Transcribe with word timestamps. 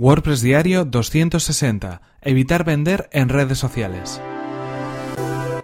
WordPress 0.00 0.42
Diario 0.42 0.84
260. 0.84 2.00
Evitar 2.22 2.62
vender 2.62 3.08
en 3.10 3.28
redes 3.28 3.58
sociales. 3.58 4.20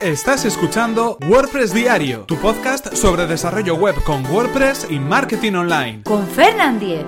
Estás 0.01 0.45
escuchando 0.45 1.19
WordPress 1.29 1.73
Diario, 1.73 2.23
tu 2.23 2.37
podcast 2.39 2.95
sobre 2.97 3.29
desarrollo 3.29 3.77
web 3.77 3.95
con 4.03 4.27
WordPress 4.27 4.89
y 4.91 4.99
marketing 4.99 5.53
online. 5.53 6.03
Con 6.03 6.27
Fernand 6.27 6.81
Diez. 6.81 7.05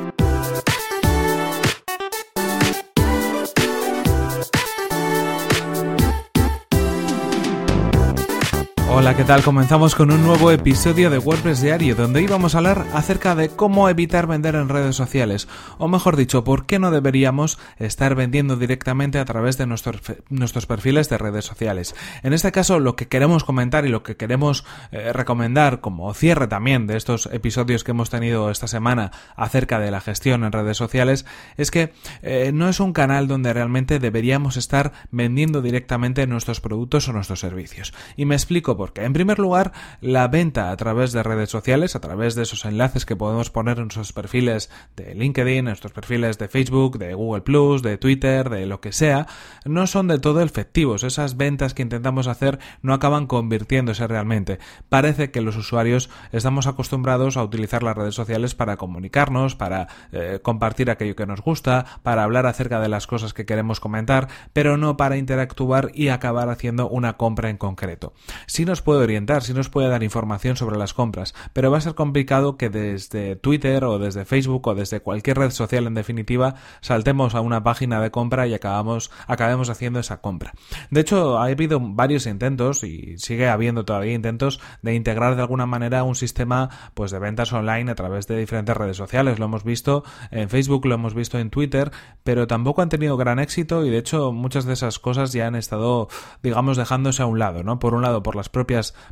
Hola, 8.99 9.15
¿qué 9.15 9.25
tal? 9.25 9.43
Comenzamos 9.43 9.95
con 9.95 10.11
un 10.11 10.25
nuevo 10.25 10.51
episodio 10.51 11.11
de 11.11 11.19
WordPress 11.19 11.61
Diario, 11.61 11.95
donde 11.95 12.23
íbamos 12.23 12.55
a 12.55 12.59
hablar 12.59 12.87
acerca 12.95 13.35
de 13.35 13.51
cómo 13.51 13.91
evitar 13.91 14.27
vender 14.27 14.55
en 14.55 14.71
redes 14.71 14.96
sociales, 14.96 15.49
o 15.77 15.87
mejor 15.87 16.17
dicho, 16.17 16.45
por 16.45 16.65
qué 16.65 16.79
no 16.79 16.91
deberíamos 16.91 17.59
estar 17.79 18.14
vendiendo 18.14 18.57
directamente 18.57 19.18
a 19.18 19.27
través 19.27 19.59
de 19.59 19.67
nuestros, 19.67 20.01
nuestros 20.31 20.64
perfiles 20.64 21.11
de 21.11 21.18
redes 21.18 21.45
sociales. 21.45 21.95
En 22.23 22.32
este 22.32 22.53
caso, 22.53 22.81
lo 22.81 22.96
que 22.96 23.07
queremos 23.07 23.45
comentar 23.45 23.85
y 23.85 23.90
lo 23.90 24.03
que 24.03 24.17
queremos 24.17 24.64
eh, 24.93 25.13
recomendar 25.13 25.82
como 25.82 26.15
cierre 26.15 26.46
también 26.46 26.87
de 26.87 26.96
estos 26.96 27.26
episodios 27.26 27.85
que 27.85 27.90
hemos 27.90 28.09
tenido 28.09 28.51
esta 28.51 28.67
semana 28.67 29.13
acerca 29.37 29.79
de 29.79 29.90
la 29.90 30.01
gestión 30.01 30.43
en 30.43 30.53
redes 30.53 30.79
sociales, 30.79 31.26
es 31.59 31.71
que 31.71 31.93
eh, 32.23 32.51
no 32.55 32.70
es 32.70 32.81
un 32.81 32.95
canal 32.95 33.28
donde 33.28 33.53
realmente 33.53 33.98
deberíamos 33.98 34.56
estar 34.56 34.92
vendiendo 35.11 35.61
directamente 35.61 36.27
nuestros 36.27 36.62
productos 36.62 37.06
o 37.11 37.12
nuestros 37.12 37.41
servicios. 37.41 37.92
Y 38.17 38.25
me 38.25 38.34
explico 38.34 38.75
por 38.75 38.86
porque, 38.86 39.03
en 39.03 39.12
primer 39.12 39.41
lugar, 39.41 39.72
la 40.00 40.28
venta 40.28 40.70
a 40.70 40.77
través 40.77 41.11
de 41.11 41.25
redes 41.25 41.50
sociales, 41.50 41.97
a 41.97 42.00
través 42.00 42.36
de 42.36 42.45
esos 42.45 42.64
enlaces 42.64 43.05
que 43.05 43.17
podemos 43.17 43.50
poner 43.50 43.78
en 43.78 43.86
nuestros 43.86 44.12
perfiles 44.12 44.70
de 44.95 45.12
LinkedIn, 45.12 45.59
en 45.59 45.64
nuestros 45.64 45.92
perfiles 45.92 46.39
de 46.39 46.47
Facebook, 46.47 46.97
de 46.97 47.12
Google 47.12 47.42
Plus, 47.42 47.83
de 47.83 47.98
Twitter, 47.98 48.48
de 48.48 48.64
lo 48.67 48.81
que 48.81 48.92
sea, 48.92 49.27
no 49.64 49.89
son 49.89 50.06
del 50.06 50.20
todo 50.20 50.41
efectivos. 50.41 51.03
Esas 51.03 51.37
ventas 51.37 51.75
que 51.75 51.83
intentamos 51.83 52.29
hacer 52.29 52.61
no 52.81 52.95
acaban 52.95 53.27
convirtiéndose 53.27 54.07
realmente. 54.07 54.61
Parece 54.89 55.33
que 55.33 55.41
los 55.41 55.57
usuarios 55.57 56.09
estamos 56.31 56.69
acostumbrados 56.69 57.37
a 57.37 57.42
utilizar 57.42 57.83
las 57.83 57.97
redes 57.97 58.14
sociales 58.14 58.55
para 58.55 58.77
comunicarnos, 58.77 59.57
para 59.57 59.89
eh, 60.12 60.39
compartir 60.41 60.92
aquello 60.92 61.17
que 61.17 61.27
nos 61.27 61.41
gusta, 61.41 61.87
para 62.05 62.23
hablar 62.23 62.47
acerca 62.47 62.79
de 62.79 62.89
las 62.89 63.09
cosas 63.09 63.34
que 63.34 63.47
queremos 63.47 63.81
comentar, 63.81 64.29
pero 64.53 64.77
no 64.77 64.97
para 64.97 65.17
interactuar 65.17 65.91
y 65.92 66.11
acabar 66.11 66.51
haciendo 66.51 66.89
una 66.89 67.14
compra 67.14 67.51
en 67.51 67.57
concreto. 67.57 68.12
Si 68.47 68.64
nos 68.64 68.76
puede 68.83 69.03
orientar, 69.03 69.43
si 69.43 69.53
nos 69.53 69.69
puede 69.69 69.89
dar 69.89 70.03
información 70.03 70.57
sobre 70.57 70.77
las 70.77 70.95
compras, 70.95 71.35
pero 71.53 71.71
va 71.71 71.79
a 71.79 71.81
ser 71.81 71.95
complicado 71.95 72.57
que 72.57 72.71
desde 72.71 73.37
Twitter 73.37 73.85
o 73.85 73.99
desde 73.99 74.25
Facebook 74.25 74.67
o 74.69 74.75
desde 74.75 75.01
cualquier 75.01 75.39
red 75.39 75.51
social 75.51 75.87
en 75.87 75.95
definitiva 75.95 76.55
saltemos 76.81 77.35
a 77.35 77.41
una 77.41 77.63
página 77.63 78.01
de 78.01 78.11
compra 78.11 78.47
y 78.47 78.55
acabamos, 78.55 79.11
acabemos 79.27 79.71
haciendo 79.71 80.01
esa 80.01 80.21
compra. 80.21 80.53
De 80.91 81.01
hecho, 81.01 81.39
ha 81.39 81.45
habido 81.45 81.81
varios 81.81 82.27
intentos 82.27 82.85
y 82.85 83.19
sigue 83.19 83.49
habiendo 83.49 83.85
todavía 83.85 84.15
intentos 84.15 84.61
de 84.83 84.95
integrar 84.95 85.37
de 85.37 85.43
alguna 85.43 85.67
manera 85.67 86.05
un 86.05 86.15
sistema 86.15 86.71
pues 86.95 87.11
de 87.11 87.19
ventas 87.19 87.53
online 87.53 87.91
a 87.91 87.95
través 87.95 88.27
de 88.27 88.39
diferentes 88.39 88.77
redes 88.77 88.97
sociales. 88.97 89.39
Lo 89.39 89.47
hemos 89.47 89.65
visto 89.65 90.05
en 90.31 90.49
Facebook, 90.49 90.87
lo 90.87 90.95
hemos 90.95 91.15
visto 91.15 91.39
en 91.39 91.51
Twitter, 91.51 91.91
pero 92.25 92.47
tampoco 92.47 92.83
han 92.83 92.89
tenido 92.89 93.17
gran 93.17 93.39
éxito 93.39 93.85
y 93.85 93.91
de 93.91 93.99
hecho 93.99 94.33
muchas 94.33 94.65
de 94.65 94.73
esas 94.73 94.99
cosas 94.99 95.33
ya 95.33 95.47
han 95.47 95.55
estado 95.55 96.09
digamos 96.43 96.77
dejándose 96.77 97.23
a 97.23 97.27
un 97.27 97.39
lado, 97.39 97.63
¿no? 97.63 97.79
Por 97.79 97.95
un 97.95 98.03
lado 98.03 98.23
por 98.23 98.37
las 98.37 98.49
propias 98.49 98.66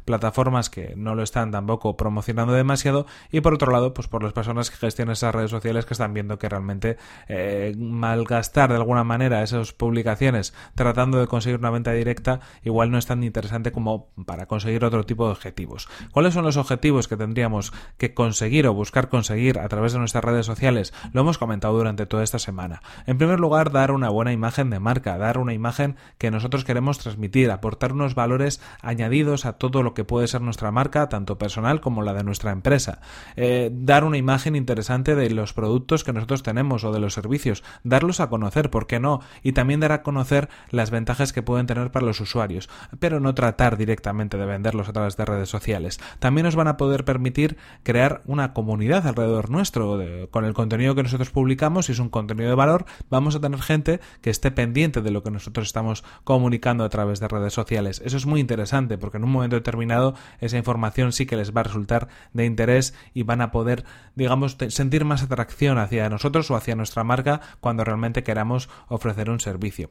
plataformas 0.04 0.70
que 0.70 0.94
no 0.96 1.14
lo 1.14 1.22
están 1.22 1.50
tampoco 1.50 1.96
promocionando 1.96 2.52
demasiado 2.52 3.06
y 3.30 3.40
por 3.40 3.54
otro 3.54 3.72
lado 3.72 3.94
pues 3.94 4.08
por 4.08 4.22
las 4.22 4.32
personas 4.32 4.70
que 4.70 4.76
gestionan 4.76 5.12
esas 5.12 5.34
redes 5.34 5.50
sociales 5.50 5.86
que 5.86 5.94
están 5.94 6.14
viendo 6.14 6.38
que 6.38 6.48
realmente 6.48 6.96
eh, 7.28 7.74
malgastar 7.78 8.70
de 8.70 8.76
alguna 8.76 9.04
manera 9.04 9.42
esas 9.42 9.72
publicaciones 9.72 10.54
tratando 10.74 11.18
de 11.18 11.26
conseguir 11.26 11.58
una 11.58 11.70
venta 11.70 11.92
directa 11.92 12.40
igual 12.62 12.90
no 12.90 12.98
es 12.98 13.06
tan 13.06 13.22
interesante 13.22 13.72
como 13.72 14.08
para 14.26 14.46
conseguir 14.46 14.84
otro 14.84 15.04
tipo 15.04 15.26
de 15.26 15.32
objetivos. 15.32 15.88
¿Cuáles 16.12 16.34
son 16.34 16.44
los 16.44 16.56
objetivos 16.56 17.08
que 17.08 17.16
tendríamos 17.16 17.72
que 17.98 18.14
conseguir 18.14 18.66
o 18.66 18.74
buscar 18.74 19.08
conseguir 19.08 19.58
a 19.58 19.68
través 19.68 19.92
de 19.92 19.98
nuestras 19.98 20.24
redes 20.24 20.46
sociales? 20.46 20.92
Lo 21.12 21.22
hemos 21.22 21.38
comentado 21.38 21.76
durante 21.76 22.06
toda 22.06 22.22
esta 22.22 22.38
semana. 22.38 22.82
En 23.06 23.18
primer 23.18 23.40
lugar, 23.40 23.72
dar 23.72 23.90
una 23.90 24.08
buena 24.08 24.32
imagen 24.32 24.70
de 24.70 24.80
marca, 24.80 25.18
dar 25.18 25.38
una 25.38 25.54
imagen 25.54 25.96
que 26.18 26.30
nosotros 26.30 26.64
queremos 26.64 26.98
transmitir, 26.98 27.50
aportar 27.50 27.92
unos 27.92 28.14
valores 28.14 28.60
añadidos 28.80 29.33
a 29.44 29.54
todo 29.54 29.82
lo 29.82 29.94
que 29.94 30.04
puede 30.04 30.28
ser 30.28 30.40
nuestra 30.40 30.70
marca, 30.70 31.08
tanto 31.08 31.36
personal 31.38 31.80
como 31.80 32.02
la 32.02 32.14
de 32.14 32.22
nuestra 32.22 32.52
empresa. 32.52 33.00
Eh, 33.34 33.70
dar 33.72 34.04
una 34.04 34.16
imagen 34.16 34.54
interesante 34.54 35.16
de 35.16 35.30
los 35.30 35.52
productos 35.52 36.04
que 36.04 36.12
nosotros 36.12 36.44
tenemos 36.44 36.84
o 36.84 36.92
de 36.92 37.00
los 37.00 37.14
servicios, 37.14 37.64
darlos 37.82 38.20
a 38.20 38.28
conocer, 38.28 38.70
¿por 38.70 38.86
qué 38.86 39.00
no? 39.00 39.20
Y 39.42 39.52
también 39.52 39.80
dar 39.80 39.92
a 39.92 40.02
conocer 40.02 40.48
las 40.70 40.90
ventajas 40.90 41.32
que 41.32 41.42
pueden 41.42 41.66
tener 41.66 41.90
para 41.90 42.06
los 42.06 42.20
usuarios, 42.20 42.70
pero 43.00 43.18
no 43.18 43.34
tratar 43.34 43.76
directamente 43.76 44.36
de 44.36 44.46
venderlos 44.46 44.88
a 44.88 44.92
través 44.92 45.16
de 45.16 45.24
redes 45.24 45.48
sociales. 45.48 45.98
También 46.20 46.44
nos 46.44 46.54
van 46.54 46.68
a 46.68 46.76
poder 46.76 47.04
permitir 47.04 47.56
crear 47.82 48.22
una 48.26 48.52
comunidad 48.52 49.06
alrededor 49.06 49.50
nuestro, 49.50 49.98
con 50.30 50.44
el 50.44 50.54
contenido 50.54 50.94
que 50.94 51.02
nosotros 51.02 51.30
publicamos, 51.30 51.86
si 51.86 51.92
es 51.92 51.98
un 51.98 52.08
contenido 52.08 52.48
de 52.48 52.54
valor, 52.54 52.84
vamos 53.10 53.34
a 53.34 53.40
tener 53.40 53.60
gente 53.60 54.00
que 54.20 54.30
esté 54.30 54.50
pendiente 54.50 55.02
de 55.02 55.10
lo 55.10 55.22
que 55.22 55.30
nosotros 55.30 55.66
estamos 55.66 56.04
comunicando 56.24 56.84
a 56.84 56.88
través 56.88 57.20
de 57.20 57.28
redes 57.28 57.52
sociales. 57.52 58.02
Eso 58.04 58.16
es 58.16 58.26
muy 58.26 58.40
interesante 58.40 58.98
porque 58.98 59.18
en 59.24 59.28
un 59.28 59.32
momento 59.32 59.56
determinado 59.56 60.14
esa 60.40 60.58
información 60.58 61.12
sí 61.12 61.26
que 61.26 61.36
les 61.36 61.54
va 61.54 61.62
a 61.62 61.64
resultar 61.64 62.08
de 62.32 62.44
interés 62.44 62.94
y 63.14 63.22
van 63.22 63.40
a 63.40 63.50
poder, 63.50 63.84
digamos, 64.14 64.56
sentir 64.68 65.04
más 65.04 65.22
atracción 65.22 65.78
hacia 65.78 66.08
nosotros 66.08 66.50
o 66.50 66.56
hacia 66.56 66.76
nuestra 66.76 67.04
marca 67.04 67.40
cuando 67.60 67.84
realmente 67.84 68.22
queramos 68.22 68.68
ofrecer 68.88 69.30
un 69.30 69.40
servicio. 69.40 69.90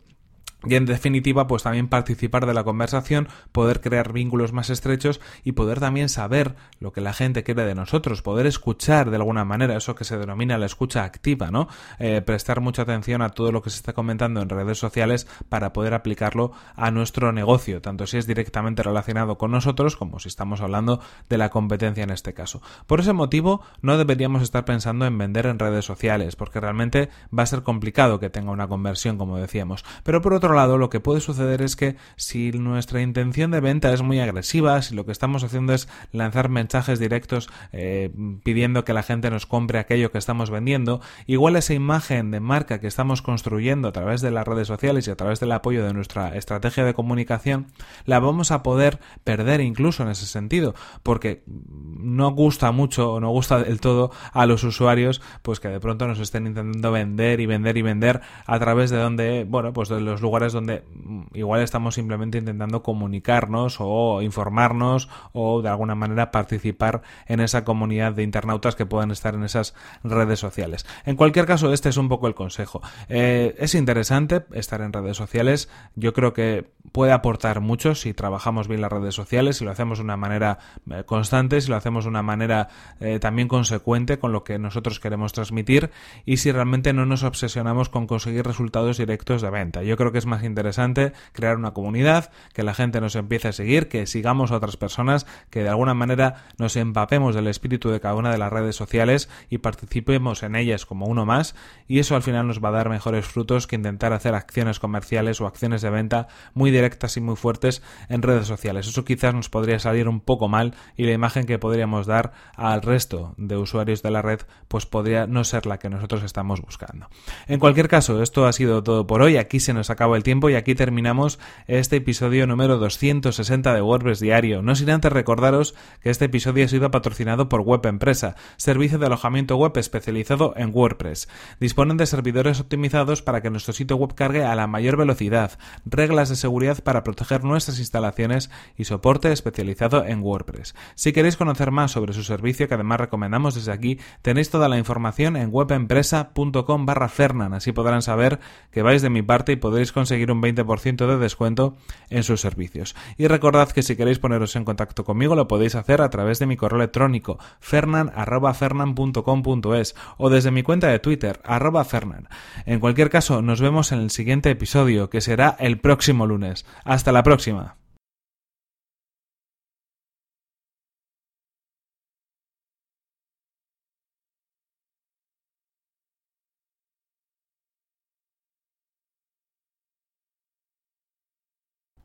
Y 0.66 0.76
en 0.76 0.86
definitiva, 0.86 1.48
pues 1.48 1.64
también 1.64 1.88
participar 1.88 2.46
de 2.46 2.54
la 2.54 2.64
conversación, 2.64 3.28
poder 3.52 3.82
crear 3.82 4.14
vínculos 4.14 4.54
más 4.54 4.70
estrechos 4.70 5.20
y 5.44 5.54
poder 5.54 5.80
también 5.80 6.10
saber 6.10 6.56
lo 6.80 6.94
que 6.94 7.02
la 7.02 7.14
gente 7.14 7.44
quiere 7.44 7.66
de 7.66 7.76
nosotros, 7.76 8.22
poder 8.22 8.46
escuchar 8.46 9.10
de 9.10 9.18
alguna 9.18 9.44
manera, 9.46 9.76
eso 9.76 9.96
que 9.96 10.06
se 10.06 10.18
denomina 10.18 10.58
la 10.58 10.66
escucha 10.66 11.04
activa, 11.04 11.52
¿no? 11.52 11.68
Eh, 12.00 12.22
prestar 12.22 12.62
mucha 12.62 12.84
atención 12.84 13.22
a 13.22 13.30
todo 13.30 13.52
lo 13.52 13.62
que 13.62 13.70
se 13.70 13.78
está 13.78 13.94
comentando 13.94 14.42
en 14.42 14.50
redes 14.50 14.78
sociales 14.78 15.28
para 15.50 15.74
poder 15.74 15.94
aplicarlo 15.94 16.52
a 16.76 16.92
nuestro 16.92 17.32
negocio, 17.32 17.82
tanto 17.82 18.08
si 18.08 18.18
es 18.18 18.28
directamente 18.28 18.84
relacionado 18.84 19.38
con 19.38 19.52
nosotros 19.52 19.98
como 19.98 20.20
si 20.20 20.30
estamos 20.30 20.62
hablando 20.62 21.00
de 21.30 21.38
la 21.38 21.50
competencia 21.50 22.04
en 22.04 22.10
este 22.12 22.34
caso. 22.34 22.62
Por 22.88 23.00
ese 23.00 23.14
motivo, 23.14 23.62
no 23.82 23.98
deberíamos 23.98 24.42
estar 24.42 24.66
pensando 24.66 25.06
en 25.06 25.18
vender 25.18 25.46
en 25.46 25.60
redes 25.60 25.86
sociales, 25.86 26.36
porque 26.36 26.60
realmente 26.60 27.10
va 27.38 27.44
a 27.44 27.48
ser 27.48 27.64
complicado 27.64 28.20
que 28.20 28.30
tenga 28.30 28.52
una 28.52 28.68
conversión, 28.68 29.18
como 29.18 29.38
decíamos. 29.38 29.84
Pero 30.04 30.22
por 30.22 30.34
otro 30.34 30.53
lado, 30.54 30.78
lo 30.78 30.90
que 30.90 31.00
puede 31.00 31.22
suceder 31.22 31.62
es 31.62 31.76
que 31.76 31.96
si 32.16 32.52
nuestra 32.52 33.02
intención 33.02 33.52
de 33.52 33.60
venta 33.60 33.94
es 33.94 34.02
muy 34.02 34.20
agresiva, 34.20 34.82
si 34.82 34.96
lo 34.96 35.06
que 35.06 35.12
estamos 35.12 35.44
haciendo 35.44 35.74
es 35.74 35.88
lanzar 36.12 36.50
mensajes 36.50 37.00
directos 37.00 37.50
eh, 37.72 38.12
pidiendo 38.44 38.86
que 38.86 38.94
la 38.94 39.04
gente 39.04 39.30
nos 39.30 39.46
compre 39.46 39.80
aquello 39.80 40.12
que 40.12 40.18
estamos 40.18 40.50
vendiendo, 40.50 41.02
igual 41.28 41.56
esa 41.56 41.74
imagen 41.74 42.32
de 42.32 42.40
marca 42.40 42.80
que 42.80 42.88
estamos 42.88 43.22
construyendo 43.22 43.88
a 43.88 43.92
través 43.92 44.22
de 44.22 44.32
las 44.32 44.48
redes 44.48 44.68
sociales 44.68 45.08
y 45.08 45.12
a 45.12 45.16
través 45.16 45.40
del 45.40 45.52
apoyo 45.52 45.86
de 45.86 45.94
nuestra 45.94 46.36
estrategia 46.36 46.84
de 46.86 46.94
comunicación, 46.94 47.68
la 48.06 48.20
vamos 48.20 48.52
a 48.52 48.64
poder 48.64 49.00
perder 49.24 49.62
incluso 49.62 50.04
en 50.04 50.10
ese 50.10 50.26
sentido, 50.26 50.76
porque 51.02 51.44
no 51.46 52.32
gusta 52.32 52.72
mucho 52.72 53.14
o 53.14 53.20
no 53.20 53.30
gusta 53.30 53.60
del 53.60 53.80
todo 53.80 54.12
a 54.32 54.46
los 54.46 54.64
usuarios, 54.64 55.22
pues 55.42 55.60
que 55.60 55.70
de 55.70 55.80
pronto 55.80 56.08
nos 56.08 56.20
estén 56.20 56.48
intentando 56.48 56.92
vender 56.92 57.40
y 57.40 57.46
vender 57.46 57.78
y 57.78 57.82
vender 57.82 58.22
a 58.46 58.60
través 58.60 58.90
de 58.90 58.98
donde, 58.98 59.46
bueno, 59.48 59.74
pues 59.74 59.90
de 59.90 60.02
los 60.02 60.22
lugares 60.22 60.43
donde 60.52 60.84
mm, 60.94 61.22
igual 61.34 61.62
estamos 61.62 61.96
simplemente 61.96 62.38
intentando 62.38 62.84
comunicarnos 62.84 63.78
o 63.80 64.22
informarnos 64.22 65.08
o 65.32 65.62
de 65.62 65.70
alguna 65.70 65.96
manera 65.96 66.32
participar 66.32 67.04
en 67.28 67.40
esa 67.40 67.64
comunidad 67.64 68.14
de 68.14 68.24
internautas 68.24 68.76
que 68.76 68.86
puedan 68.86 69.12
estar 69.12 69.36
en 69.36 69.44
esas 69.44 69.74
redes 70.04 70.40
sociales. 70.40 70.86
En 71.06 71.16
cualquier 71.16 71.46
caso, 71.46 71.72
este 71.72 71.90
es 71.90 71.98
un 71.98 72.10
poco 72.10 72.28
el 72.28 72.36
consejo. 72.36 72.82
Eh, 73.08 73.56
es 73.60 73.76
interesante 73.76 74.44
estar 74.54 74.82
en 74.82 74.92
redes 74.92 75.16
sociales. 75.16 75.70
Yo 75.96 76.14
creo 76.14 76.34
que 76.34 76.72
puede 76.92 77.12
aportar 77.12 77.62
mucho 77.62 77.96
si 77.96 78.14
trabajamos 78.14 78.68
bien 78.68 78.82
las 78.82 78.92
redes 78.92 79.16
sociales, 79.16 79.58
si 79.58 79.66
lo 79.66 79.72
hacemos 79.72 80.00
de 80.00 80.04
una 80.04 80.18
manera 80.18 80.60
eh, 80.90 81.04
constante, 81.06 81.62
si 81.62 81.70
lo 81.70 81.76
hacemos 81.78 82.06
de 82.06 82.10
una 82.10 82.24
manera 82.24 82.70
eh, 83.00 83.20
también 83.20 83.48
consecuente 83.48 84.20
con 84.20 84.32
lo 84.32 84.44
que 84.44 84.60
nosotros 84.60 85.00
queremos 85.00 85.34
transmitir 85.34 85.92
y 86.26 86.38
si 86.38 86.52
realmente 86.52 86.94
no 86.94 87.06
nos 87.06 87.24
obsesionamos 87.24 87.90
con 87.90 88.08
conseguir 88.08 88.46
resultados 88.46 88.98
directos 88.98 89.42
de 89.42 89.50
venta. 89.50 89.84
Yo 89.84 89.98
creo 89.98 90.12
que 90.12 90.18
es 90.18 90.26
más 90.26 90.33
interesante 90.42 91.14
crear 91.34 91.58
una 91.58 91.74
comunidad, 91.74 92.32
que 92.54 92.64
la 92.64 92.74
gente 92.74 93.00
nos 93.02 93.16
empiece 93.16 93.50
a 93.50 93.52
seguir, 93.52 93.90
que 93.90 94.08
sigamos 94.08 94.52
a 94.52 94.56
otras 94.56 94.78
personas, 94.78 95.28
que 95.52 95.62
de 95.62 95.70
alguna 95.70 95.94
manera 95.94 96.46
nos 96.58 96.76
empapemos 96.76 97.36
del 97.36 97.48
espíritu 97.48 97.90
de 97.90 98.00
cada 98.00 98.16
una 98.16 98.32
de 98.32 98.40
las 98.40 98.52
redes 98.52 98.76
sociales 98.76 99.30
y 99.50 99.60
participemos 99.60 100.42
en 100.42 100.56
ellas 100.56 100.86
como 100.86 101.06
uno 101.06 101.26
más 101.26 101.56
y 101.88 102.00
eso 102.00 102.16
al 102.16 102.24
final 102.24 102.48
nos 102.48 102.64
va 102.64 102.70
a 102.70 102.72
dar 102.74 102.90
mejores 102.90 103.26
frutos 103.26 103.68
que 103.68 103.76
intentar 103.76 104.14
hacer 104.14 104.34
acciones 104.34 104.80
comerciales 104.80 105.42
o 105.42 105.46
acciones 105.46 105.82
de 105.82 105.90
venta 105.90 106.28
muy 106.54 106.72
directas 106.72 107.18
y 107.18 107.22
muy 107.22 107.36
fuertes 107.36 107.84
en 108.10 108.22
redes 108.22 108.48
sociales. 108.48 108.88
Eso 108.88 109.06
quizás 109.06 109.34
nos 109.34 109.50
podría 109.50 109.80
salir 109.80 110.08
un 110.08 110.22
poco 110.22 110.48
mal 110.48 110.74
y 110.96 111.04
la 111.04 111.12
imagen 111.12 111.46
que 111.46 111.60
podríamos 111.60 112.08
dar 112.08 112.32
al 112.56 112.82
resto 112.82 113.36
de 113.38 113.58
usuarios 113.58 114.02
de 114.02 114.12
la 114.12 114.22
red 114.22 114.40
pues 114.68 114.86
podría 114.86 115.28
no 115.28 115.44
ser 115.44 115.66
la 115.66 115.80
que 115.80 115.90
nosotros 115.90 116.24
estamos 116.24 116.62
buscando. 116.62 117.08
En 117.48 117.60
cualquier 117.60 117.88
caso, 117.88 118.22
esto 118.22 118.46
ha 118.46 118.54
sido 118.54 118.84
todo 118.84 119.06
por 119.08 119.22
hoy. 119.22 119.38
Aquí 119.38 119.60
se 119.60 119.74
nos 119.74 119.90
acaba 119.90 120.18
el 120.18 120.23
tiempo 120.24 120.50
y 120.50 120.56
aquí 120.56 120.74
terminamos 120.76 121.40
este 121.68 121.98
episodio 121.98 122.48
número 122.48 122.78
260 122.78 123.74
de 123.74 123.82
WordPress 123.82 124.20
Diario. 124.20 124.62
No 124.62 124.76
sin 124.76 124.90
antes 124.90 125.12
recordaros 125.12 125.76
que 126.02 126.10
este 126.10 126.26
episodio 126.26 126.66
ha 126.66 126.68
sido 126.68 126.90
patrocinado 126.90 127.50
por 127.50 127.62
Web 127.62 127.86
Empresa, 127.86 128.36
servicio 128.58 128.98
de 128.98 129.06
alojamiento 129.06 129.58
web 129.58 129.74
especializado 129.76 130.54
en 130.58 130.72
WordPress. 130.74 131.30
Disponen 131.60 131.98
de 131.98 132.06
servidores 132.06 132.60
optimizados 132.60 133.22
para 133.22 133.42
que 133.42 133.50
nuestro 133.50 133.74
sitio 133.74 133.98
web 133.98 134.16
cargue 134.16 134.44
a 134.44 134.56
la 134.56 134.68
mayor 134.68 134.98
velocidad, 134.98 135.60
reglas 135.86 136.30
de 136.30 136.36
seguridad 136.36 136.84
para 136.84 137.04
proteger 137.04 137.44
nuestras 137.44 137.80
instalaciones 137.80 138.50
y 138.78 138.86
soporte 138.86 139.32
especializado 139.32 140.06
en 140.06 140.22
WordPress. 140.22 140.76
Si 140.96 141.14
queréis 141.14 141.38
conocer 141.38 141.72
más 141.72 141.92
sobre 141.92 142.14
su 142.14 142.24
servicio, 142.24 142.68
que 142.68 142.74
además 142.74 143.00
recomendamos 143.00 143.56
desde 143.56 143.72
aquí, 143.72 144.00
tenéis 144.22 144.50
toda 144.50 144.70
la 144.70 144.78
información 144.78 145.36
en 145.36 145.50
webempresa.com 145.52 146.86
barra 146.86 147.10
Fernan, 147.10 147.54
así 147.54 147.72
podrán 147.72 148.02
saber 148.02 148.40
que 148.72 148.82
vais 148.82 149.02
de 149.02 149.10
mi 149.10 149.22
parte 149.22 149.52
y 149.52 149.58
podréis 149.58 149.92
conseguir 150.04 150.34
un 150.34 150.42
20% 150.42 151.08
de 151.08 151.18
descuento 151.18 151.78
en 152.10 152.24
sus 152.24 152.42
servicios. 152.42 152.94
Y 153.18 153.28
recordad 153.28 153.72
que 153.72 153.84
si 153.84 153.96
queréis 153.96 154.20
poneros 154.20 154.58
en 154.58 154.66
contacto 154.66 155.06
conmigo 155.06 155.34
lo 155.34 155.48
podéis 155.48 155.76
hacer 155.76 156.02
a 156.02 156.10
través 156.10 156.40
de 156.40 156.46
mi 156.46 156.58
correo 156.58 156.80
electrónico 156.80 157.40
fernan.fernan.com.es 157.62 159.96
o 160.18 160.30
desde 160.30 160.52
mi 160.52 160.62
cuenta 160.62 160.90
de 160.90 161.00
Twitter 161.00 161.40
arroba 161.46 161.86
fernan. 161.86 162.28
En 162.66 162.82
cualquier 162.82 163.10
caso, 163.10 163.42
nos 163.42 163.62
vemos 163.62 163.94
en 163.94 164.00
el 164.00 164.10
siguiente 164.10 164.50
episodio, 164.50 165.10
que 165.10 165.22
será 165.22 165.56
el 165.58 165.80
próximo 165.80 166.28
lunes. 166.28 166.66
Hasta 166.84 167.14
la 167.14 167.24
próxima. 167.24 167.78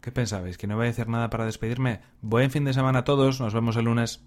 ¿Qué 0.08 0.12
pensabais? 0.12 0.56
¿Que 0.56 0.66
no 0.66 0.76
voy 0.76 0.84
a 0.84 0.86
decir 0.86 1.06
nada 1.06 1.28
para 1.28 1.44
despedirme? 1.44 2.00
Buen 2.22 2.50
fin 2.50 2.64
de 2.64 2.72
semana 2.72 3.00
a 3.00 3.04
todos, 3.04 3.42
nos 3.42 3.52
vemos 3.52 3.76
el 3.76 3.84
lunes. 3.84 4.24